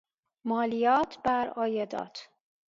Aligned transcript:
مالیات 0.45 1.17
برعایدات 1.23 2.27